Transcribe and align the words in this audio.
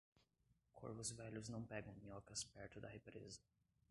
Corvos 0.73 1.11
velhos 1.11 1.47
não 1.47 1.63
pegam 1.63 1.93
minhocas 1.93 2.43
perto 2.43 2.81
da 2.81 2.87
represa. 2.87 3.39